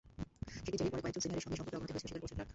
[0.63, 2.49] সেটির জেরেই পরে কয়েকজন সিনিয়রের সঙ্গে সম্পর্কের অবনতি হয়েছিল, স্বীকার করেছেন ক্লার্ক।